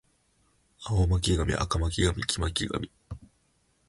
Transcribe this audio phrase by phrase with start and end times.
[0.79, 2.91] 青巻紙赤巻紙黄巻紙